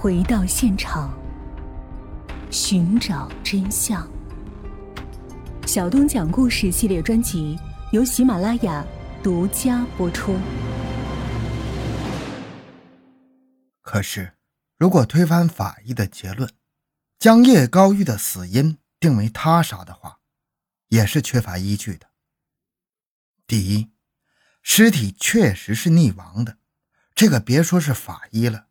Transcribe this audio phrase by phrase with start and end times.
[0.00, 1.12] 回到现场，
[2.52, 4.08] 寻找真相。
[5.66, 7.58] 小东讲故事系列专辑
[7.90, 8.86] 由喜马拉雅
[9.24, 10.38] 独家播出。
[13.82, 14.34] 可是，
[14.76, 16.48] 如果推翻法医的结论，
[17.18, 20.20] 将叶高玉的死因定为他杀的话，
[20.90, 22.06] 也是缺乏依据的。
[23.48, 23.90] 第一，
[24.62, 26.58] 尸体确实是溺亡的，
[27.16, 28.67] 这个别说是法医了，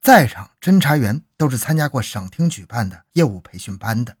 [0.00, 4.16] 在场侦查员都是参加过省厅举办的业务培训班的。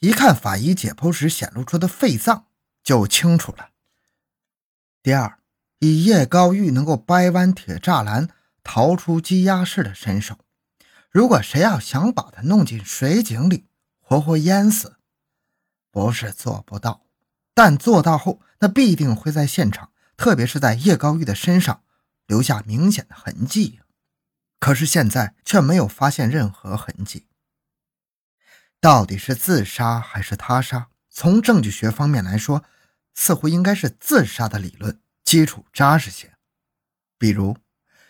[0.00, 2.46] 一看法医解剖时显露出的肺脏，
[2.82, 3.70] 就清楚了。
[5.02, 5.38] 第二，
[5.78, 8.28] 以叶高玉能够掰弯铁栅栏
[8.62, 10.38] 逃出羁押室的身手，
[11.10, 13.66] 如果谁要想把他弄进水井里
[14.00, 14.96] 活活淹死，
[15.90, 17.06] 不是做不到，
[17.54, 21.82] 但做到后，那必定会在现场，特别是在叶高玉的身上
[22.26, 23.80] 留下明显的痕迹。
[24.64, 27.26] 可是现在却没有发现任何痕迹。
[28.80, 30.88] 到底是自杀还是他杀？
[31.10, 32.64] 从证据学方面来说，
[33.12, 36.32] 似乎应该是自杀的理论基础扎实些。
[37.18, 37.58] 比如，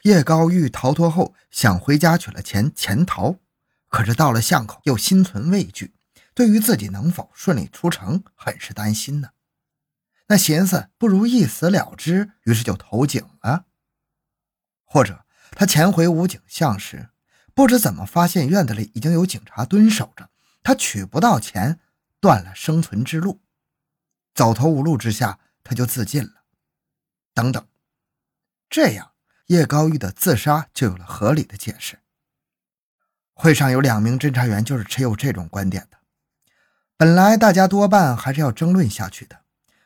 [0.03, 3.41] 叶高玉逃脱后想回家取了钱潜逃，
[3.89, 5.97] 可是到了巷口又心存畏惧，
[6.35, 9.31] 对于自己能否顺利出城很是担心呢。
[10.29, 13.65] 那寻思不如一死了之，于是就投井了。
[14.85, 15.24] 或者
[15.55, 17.11] 他潜回武警巷时，
[17.55, 20.31] 不知怎么发现院子里已经有警察蹲守着。
[20.63, 21.79] 他取不到钱，
[22.21, 23.41] 断了生存之路，
[24.35, 26.45] 走投无路之下，他就自尽了。
[27.35, 27.67] 等等，
[28.69, 29.13] 这样
[29.47, 32.01] 叶高玉的自杀就有了合理的解释。
[33.35, 35.99] 会上有两名侦查员就是持有这种观点的。
[36.97, 39.43] 本来大家多半还是要争论下去的，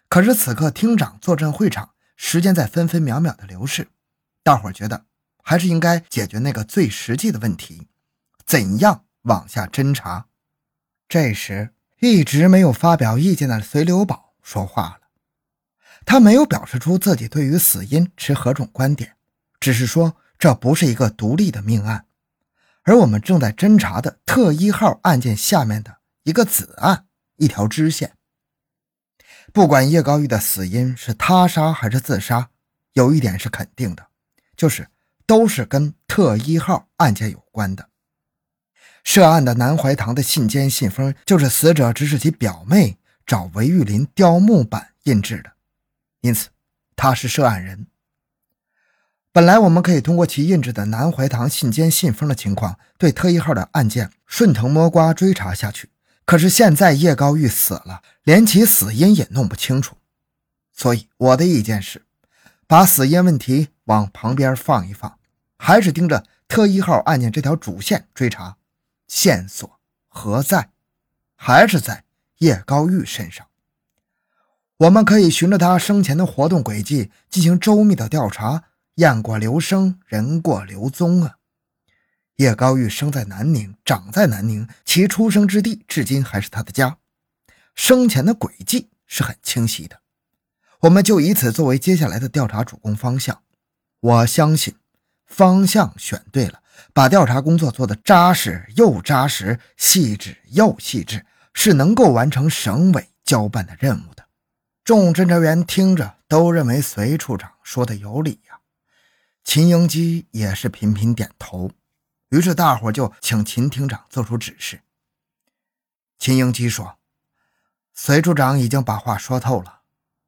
[0.08, 3.88] 可是此刻厅长坐镇会场，时间在分分秒秒的流逝，
[4.42, 5.06] 大伙觉得
[5.48, 7.88] 还是应该解决那个最实际的问题：
[8.44, 10.26] 怎样往下侦查。
[11.08, 15.08] 这时，一直没有发表意见的隋留宝说话了。
[16.04, 19.16] 他没有表示出自己对于死因持何种观点，
[19.58, 22.04] 只是说这不是一个独立的命案，
[22.82, 28.12] 而我们正在侦查的特一号案件下面的一个子案，一条支线。
[29.54, 32.50] 不管叶高玉的死因是他杀还是自杀，
[32.92, 34.08] 有一点是肯定的，
[34.54, 34.88] 就是
[35.28, 37.90] 都是跟特一号案件有关的。
[39.04, 42.96] 涉案的南怀堂的信笺信封，就是死者指使其表妹
[43.26, 45.52] 找韦玉林雕木板印制的，
[46.22, 46.48] 因此
[46.96, 47.86] 他是涉案人。
[49.30, 55.90] 本来我们可以通过其印制的南怀堂信笺信封的情况，对特一号的案件顺藤摸瓜追查下去。
[56.24, 59.96] 可是现在叶高玉死了，连其死因也弄不清楚，
[60.72, 62.02] 所以我的意见是，
[62.66, 65.17] 把死因问题往旁边放一放，
[65.58, 68.56] 还是盯着特一号案件这条主线追查。
[69.06, 70.70] 线索何在？
[71.34, 72.04] 还是在
[72.38, 73.46] 叶高玉身上？
[74.78, 78.64] 我们可以循着他生前的活动轨迹进行周密的调查，
[78.94, 81.36] 雁过留声，人过留踪啊！
[82.36, 86.98] 叶高玉生在南宁，长在南宁，其出生之地至今还是他的家，
[87.74, 90.00] 生前的轨迹是很清晰的。
[90.80, 93.42] 我们就以此作为接下来的调查主攻方向。
[94.00, 94.76] 我相信
[95.28, 96.60] 方向选对了。
[96.92, 101.24] 把调查工作做得扎实又扎实，细致又细致，
[101.54, 104.26] 是能够完成省委交办的任务的。
[104.82, 108.58] 众侦查员听着都认为隋处长说的有理呀。
[109.44, 111.70] 秦英基也是频频点头。
[112.30, 114.80] 于是大伙就请秦厅长做出指示。
[116.18, 116.98] 秦英基说
[117.94, 119.80] ：“隋处长已经把话说透了，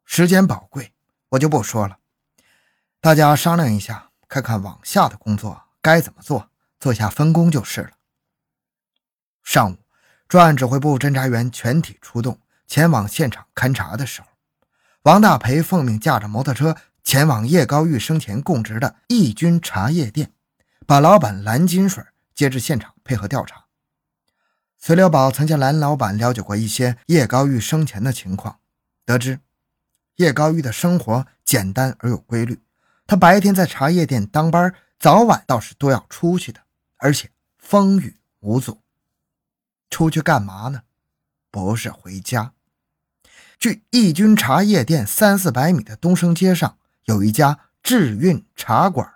[0.05, 0.93] 时间宝贵，
[1.31, 1.99] 我就不说了。
[3.01, 7.93] 大家商量一下，看看往下的工作。”该怎么做，做下分工就是了。
[9.43, 9.79] 上午，
[10.29, 14.29] 专案指挥部侦查员全体出动，前往现场勘查的时候，
[15.05, 20.35] 王大培奉命驾着摩托车前往叶高玉生前供职的义军茶叶店，
[20.87, 23.65] 把老板蓝金水接至现场配合调查。
[24.77, 28.61] 隋六宝曾向蓝老板了解过一些叶高玉生前的情况，
[29.07, 29.41] 得知
[30.17, 32.61] 叶高玉的生活简单而有规律，
[33.11, 34.73] 他白天在茶叶店当班。
[35.01, 36.61] 早晚倒是都要出去的，
[36.99, 37.29] 而且
[37.59, 38.83] 风雨无阻。
[39.89, 40.83] 出去干嘛呢？
[41.51, 42.53] 不是回家。
[43.59, 49.15] 距义军茶叶店三四百米的东升街上有一家智运茶馆，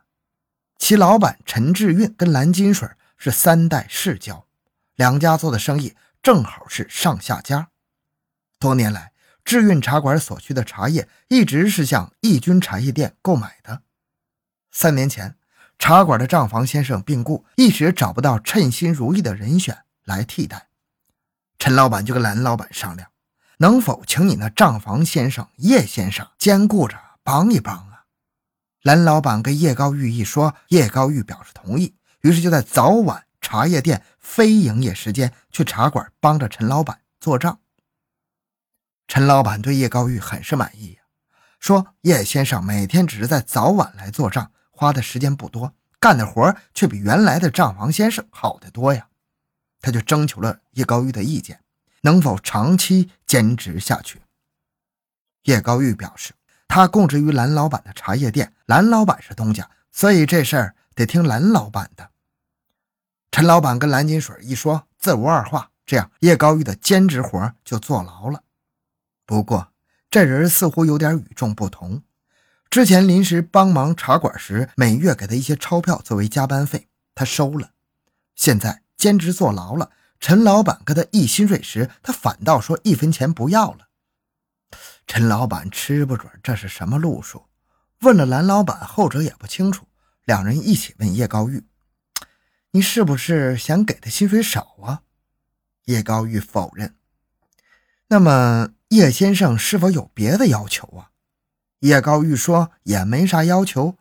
[0.76, 4.44] 其老板陈志运跟蓝金水是三代世交，
[4.96, 7.68] 两家做的生意正好是上下家。
[8.58, 9.12] 多年来，
[9.44, 13.82] 智运茶馆所需的茶叶一直是向义军茶叶店购买的。
[14.74, 15.36] 三年前。
[15.76, 20.68] 茶馆的账房先生病故，一时找不到称心如意的人选来替代。
[21.58, 23.10] 陈老板就跟蓝老板商量，
[23.58, 28.04] 能否请你那账房先生叶先生兼顾着帮一帮啊？
[28.82, 37.58] 蓝老板跟叶高玉一说，叶高玉表示同意，于是就在早晚茶叶店非营业时间去茶馆帮着陈老板做账。
[39.08, 40.98] 陈老板对叶高玉很是满意，
[41.58, 49.08] 说叶先生每天只是在早晚来做账，花的时间不多，干的活却比原来的账房先生好得多呀。
[49.80, 51.60] 他就征求了叶高玉的意见，
[52.02, 54.22] 能否长期兼职下去？
[55.44, 56.32] 叶高玉表示，
[56.66, 62.10] 他供职于蓝老板的茶叶店，蓝老板是东家，所以这事儿得听蓝老板的。
[63.30, 68.42] 陈老板跟蓝金水一说，自无二话，这样叶高玉的兼职活就坐牢了。
[69.26, 69.72] 不过，
[70.08, 72.02] 这人似乎有点与众不同。
[72.74, 77.70] 之前临时帮忙茶馆时，每月给他一些钞票作为加班费，他收了。
[78.34, 83.86] 现在兼职坐牢了，陈老板跟他议薪水时，他反倒说一分钱不要了。
[85.06, 87.44] 陈老板吃不准这是什么路数，
[88.00, 89.86] 问了蓝老板，后者也不清楚。
[90.24, 91.64] 两人一起问叶高玉
[92.74, 95.02] ：“你是不是想给他薪水少啊？”
[95.86, 96.96] 叶高玉否认。
[98.08, 98.70] 那么。
[98.88, 101.10] 叶先生是否有别的要求啊？
[101.80, 103.96] 叶高玉说也没啥要求，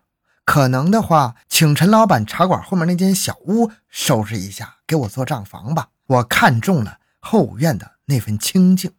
[0.45, 5.89] 可能的话，请陈老板茶馆后面那间小屋收拾一下，给我做账房吧。
[6.05, 8.93] 我看中了后院的那份清静，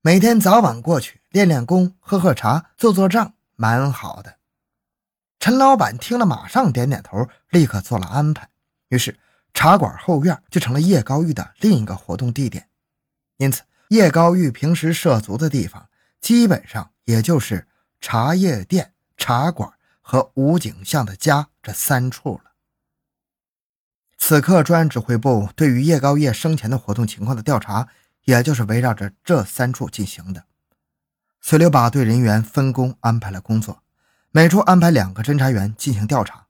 [0.00, 4.36] 每天早晚过去练练功，喝喝茶，做做账，蛮好的。
[5.38, 8.48] 陈老板听了，马上点点头，立刻做了安排。
[8.88, 9.18] 于是
[9.54, 12.68] 茶馆后院就成了叶高玉的另一个活动地点，
[13.38, 13.62] 因此。
[13.88, 15.86] 叶高玉平时涉足的地方，
[16.22, 17.66] 基本上也就是
[18.00, 22.52] 茶叶店、茶馆和武警巷的家这三处了。
[24.16, 27.88] 此刻，专案指挥部对于叶高叶生前的活动情况的调查，
[28.22, 30.44] 也就是围绕着这三处进行的。
[31.40, 33.82] 随留把队人员分工安排了工作，
[34.30, 36.46] 每处安排两个侦查员进行调查。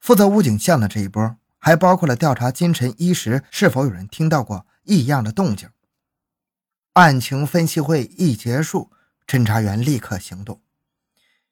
[0.00, 5.68] 负责武警巷的这一波，还包括了调查今晨一时是否有人听到过异样的动静。
[6.94, 8.90] 案情分析会一结束，
[9.26, 10.60] 侦查员立刻行动。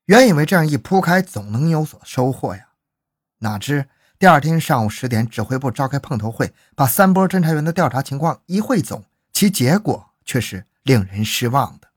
[0.06, 2.68] 原以为这样一铺开，总能有所收获呀，
[3.38, 3.88] 哪知
[4.18, 11.88] 第二天上午十点，指挥部召开碰头会，把三波侦查员的调查情况一汇总，其结果却是令人失望的。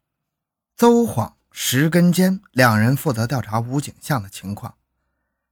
[0.78, 4.76] 邹晃、石根坚两人负责调查武警巷的情况，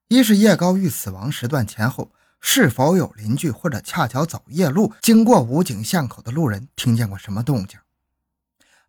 [0.07, 2.11] 一是叶高玉死亡时段前后。
[2.45, 7.79] 是否有邻居或者恰巧走夜路经过武警巷口的路人听见过什么动静？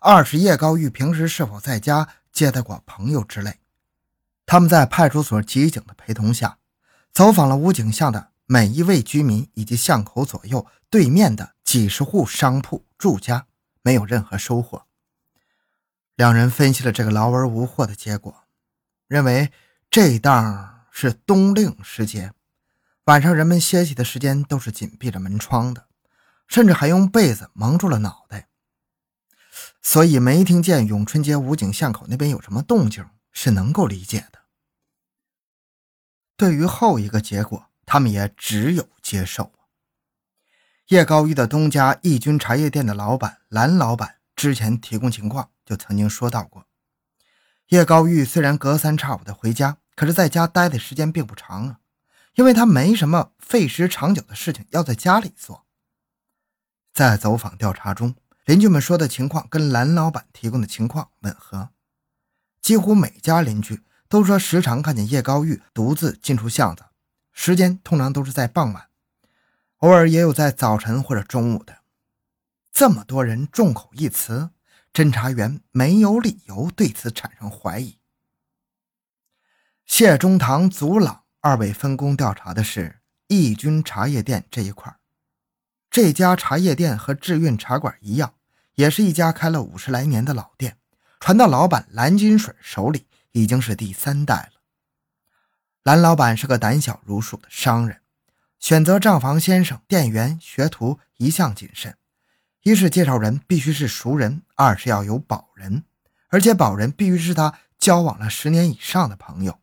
[0.07, 3.61] 二是叶高玉平时是否在家接待过朋友之类？
[4.45, 6.59] 他们在派出所警警的陪同下，
[7.11, 13.47] 走访了武警巷的每一位居民以及巷口左右对面的几十户商铺住家，
[13.81, 14.85] 没有任何收获。
[16.17, 18.45] 两人分析了这个劳而无获的结果，
[19.09, 19.51] 认为
[19.91, 22.33] 这档是冬令时节。
[23.07, 25.87] 晚上人们歇息的时间都是紧闭着门窗的，
[26.47, 28.49] 甚至还用被子蒙住了脑袋，
[29.85, 34.41] 所以没听见永春街武警巷口那边有什么动静是能够理解的。
[36.37, 39.53] 对于后一个结果，他们也只有接受。
[40.89, 46.67] 叶高玉的东家义军茶叶店的老板蓝老板之前提供情况就曾经说到过，
[47.69, 51.81] 叶高玉虽然隔三差五的回家，可是在家待的时间并不长啊。
[52.35, 55.67] 因为他没什么费时长久的事情要在家里做。
[56.93, 61.71] 在走访调查中，邻居们说的情况跟蓝老板提供的情况吻合，
[62.61, 66.85] 几乎每家邻居都说时常看见叶高玉独自进出巷子，
[67.33, 68.89] 时间通常都是在傍晚，
[69.79, 71.79] 偶尔也有在早晨或者中午的。
[72.71, 74.51] 这么多人众口一词，
[74.93, 77.99] 侦查员没有理由对此产生怀疑。
[79.87, 81.23] 谢中堂、祖朗。
[81.41, 84.97] 二位分工调查的是义军茶叶店这一块
[85.95, 88.35] 这家茶叶店和智运茶馆一样，
[88.75, 90.77] 也是一家开了五十来年的老店，
[91.21, 94.61] 传到老板蓝金水手里已经是第三代了。
[95.85, 98.01] 蓝老板是个胆小如鼠的商人，
[98.59, 101.97] 选择账房先生、店员、学徒一向谨慎。
[102.65, 105.85] 一是介绍人必须是熟人，二是要有保人，
[106.29, 109.61] 而且保人必须是他交往了十年以上的朋友。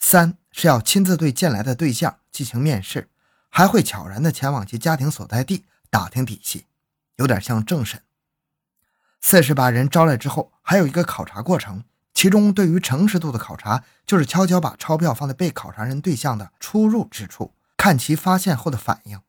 [0.00, 0.38] 三。
[0.56, 3.08] 是要亲自对见来的对象进行面试，
[3.56, 6.66] 还会悄然地前往其家庭所在地打听底细，
[7.14, 8.02] 有点像政审。
[9.20, 19.20] 四是把人招来之后，还有一个考察过程，其中对于诚实度的考察，就是悄悄把钞票放在被考察人对象的出入之处，看其发现后的反应。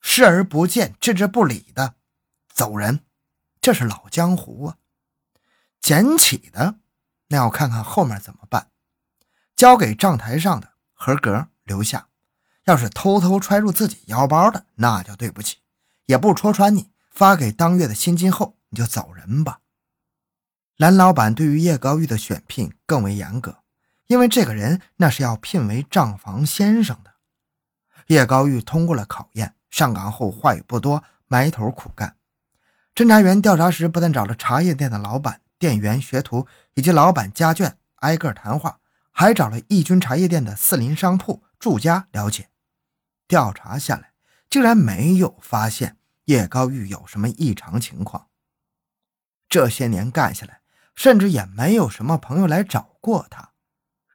[0.00, 1.96] 视而不见、置之不理的
[2.50, 3.00] 走人，
[3.60, 4.78] 这是老江湖啊。
[5.82, 6.76] 捡起的，
[7.28, 8.70] 那要看看后面怎么办。
[9.54, 12.08] 交给账台上的合格留下，
[12.64, 15.58] 要是偷偷揣入自己腰包的，那就对不起，
[16.06, 16.90] 也不戳穿你。
[17.10, 19.58] 发给当月的薪金后，你就走人吧。
[20.76, 23.58] 蓝老板对于叶高玉的选聘更为严格，
[24.06, 27.10] 因为这个人那是要聘为账房先生的。
[28.06, 32.16] 叶高玉通过了考验，上岗后话语不多，埋头苦干。
[32.94, 38.78] 侦查员调查时，不但找了茶叶店的老板、店员、学徒以及老板家眷挨个谈话，
[39.10, 42.50] 还找了义军茶叶店的四邻商铺住家了解。
[43.28, 44.14] 调查下来，
[44.48, 48.26] 竟然没有发现叶高玉有什么异常情况。
[49.48, 50.58] 这些年干下来。
[50.96, 53.52] 甚至也没有什么朋友来找过他，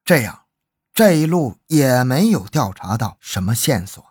[0.04, 0.46] 这样
[0.94, 4.04] 这一路也没有调查到什么线索。